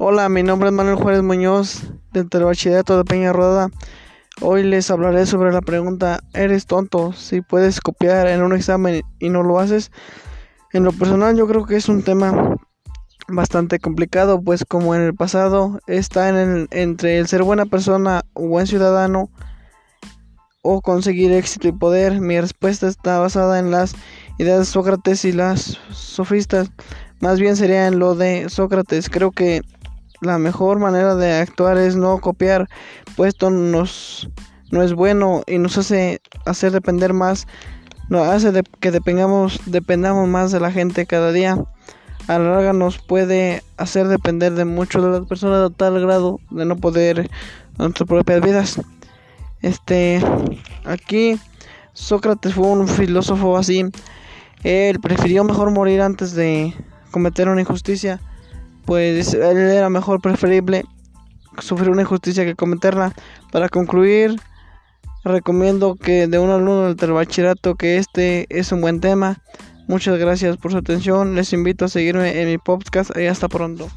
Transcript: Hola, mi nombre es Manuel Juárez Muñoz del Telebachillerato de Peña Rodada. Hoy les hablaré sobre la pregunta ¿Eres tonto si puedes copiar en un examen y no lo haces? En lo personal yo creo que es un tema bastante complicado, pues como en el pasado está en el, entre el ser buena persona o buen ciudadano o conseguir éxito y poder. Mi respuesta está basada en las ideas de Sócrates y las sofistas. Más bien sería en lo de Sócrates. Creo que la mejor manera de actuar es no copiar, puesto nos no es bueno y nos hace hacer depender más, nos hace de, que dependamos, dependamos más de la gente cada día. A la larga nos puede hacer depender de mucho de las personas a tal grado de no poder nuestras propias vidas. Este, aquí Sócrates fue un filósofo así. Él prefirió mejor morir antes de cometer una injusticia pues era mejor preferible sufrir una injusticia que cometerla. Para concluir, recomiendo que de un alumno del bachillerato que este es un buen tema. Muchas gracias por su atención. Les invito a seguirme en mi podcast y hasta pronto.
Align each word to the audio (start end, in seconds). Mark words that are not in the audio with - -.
Hola, 0.00 0.28
mi 0.28 0.44
nombre 0.44 0.68
es 0.68 0.72
Manuel 0.72 0.94
Juárez 0.94 1.24
Muñoz 1.24 1.82
del 2.12 2.28
Telebachillerato 2.30 2.96
de 2.96 3.02
Peña 3.02 3.32
Rodada. 3.32 3.68
Hoy 4.40 4.62
les 4.62 4.92
hablaré 4.92 5.26
sobre 5.26 5.50
la 5.50 5.60
pregunta 5.60 6.20
¿Eres 6.34 6.66
tonto 6.66 7.12
si 7.12 7.40
puedes 7.40 7.80
copiar 7.80 8.28
en 8.28 8.44
un 8.44 8.54
examen 8.54 9.02
y 9.18 9.28
no 9.28 9.42
lo 9.42 9.58
haces? 9.58 9.90
En 10.72 10.84
lo 10.84 10.92
personal 10.92 11.36
yo 11.36 11.48
creo 11.48 11.66
que 11.66 11.74
es 11.74 11.88
un 11.88 12.04
tema 12.04 12.54
bastante 13.26 13.80
complicado, 13.80 14.40
pues 14.40 14.64
como 14.64 14.94
en 14.94 15.02
el 15.02 15.16
pasado 15.16 15.80
está 15.88 16.28
en 16.28 16.36
el, 16.36 16.68
entre 16.70 17.18
el 17.18 17.26
ser 17.26 17.42
buena 17.42 17.66
persona 17.66 18.22
o 18.34 18.46
buen 18.46 18.68
ciudadano 18.68 19.30
o 20.62 20.80
conseguir 20.80 21.32
éxito 21.32 21.66
y 21.66 21.72
poder. 21.72 22.20
Mi 22.20 22.40
respuesta 22.40 22.86
está 22.86 23.18
basada 23.18 23.58
en 23.58 23.72
las 23.72 23.96
ideas 24.38 24.60
de 24.60 24.64
Sócrates 24.64 25.24
y 25.24 25.32
las 25.32 25.76
sofistas. 25.90 26.70
Más 27.18 27.40
bien 27.40 27.56
sería 27.56 27.88
en 27.88 27.98
lo 27.98 28.14
de 28.14 28.48
Sócrates. 28.48 29.10
Creo 29.10 29.32
que 29.32 29.62
la 30.20 30.38
mejor 30.38 30.78
manera 30.78 31.14
de 31.14 31.34
actuar 31.34 31.78
es 31.78 31.96
no 31.96 32.18
copiar, 32.18 32.68
puesto 33.16 33.50
nos 33.50 34.28
no 34.70 34.82
es 34.82 34.92
bueno 34.92 35.42
y 35.46 35.58
nos 35.58 35.78
hace 35.78 36.20
hacer 36.44 36.72
depender 36.72 37.12
más, 37.14 37.46
nos 38.08 38.28
hace 38.28 38.52
de, 38.52 38.62
que 38.80 38.90
dependamos, 38.90 39.60
dependamos 39.66 40.28
más 40.28 40.52
de 40.52 40.60
la 40.60 40.70
gente 40.70 41.06
cada 41.06 41.32
día. 41.32 41.64
A 42.26 42.38
la 42.38 42.50
larga 42.50 42.72
nos 42.74 42.98
puede 42.98 43.62
hacer 43.78 44.08
depender 44.08 44.52
de 44.52 44.66
mucho 44.66 45.00
de 45.00 45.18
las 45.18 45.26
personas 45.26 45.70
a 45.70 45.74
tal 45.74 45.98
grado 46.00 46.40
de 46.50 46.66
no 46.66 46.76
poder 46.76 47.30
nuestras 47.78 48.06
propias 48.06 48.42
vidas. 48.42 48.80
Este, 49.62 50.22
aquí 50.84 51.40
Sócrates 51.94 52.52
fue 52.52 52.66
un 52.66 52.86
filósofo 52.86 53.56
así. 53.56 53.86
Él 54.62 55.00
prefirió 55.00 55.42
mejor 55.44 55.70
morir 55.70 56.02
antes 56.02 56.34
de 56.34 56.74
cometer 57.10 57.48
una 57.48 57.62
injusticia 57.62 58.20
pues 58.88 59.34
era 59.34 59.90
mejor 59.90 60.22
preferible 60.22 60.82
sufrir 61.58 61.90
una 61.90 62.00
injusticia 62.00 62.46
que 62.46 62.54
cometerla. 62.54 63.12
Para 63.52 63.68
concluir, 63.68 64.40
recomiendo 65.24 65.94
que 65.94 66.26
de 66.26 66.38
un 66.38 66.48
alumno 66.48 66.94
del 66.94 67.12
bachillerato 67.12 67.74
que 67.74 67.98
este 67.98 68.46
es 68.48 68.72
un 68.72 68.80
buen 68.80 69.00
tema. 69.00 69.42
Muchas 69.88 70.18
gracias 70.18 70.56
por 70.56 70.72
su 70.72 70.78
atención. 70.78 71.34
Les 71.34 71.52
invito 71.52 71.84
a 71.84 71.88
seguirme 71.88 72.40
en 72.40 72.48
mi 72.48 72.56
podcast 72.56 73.10
y 73.14 73.26
hasta 73.26 73.46
pronto. 73.48 73.90